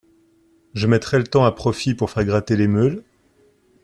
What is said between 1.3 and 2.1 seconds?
à profit pour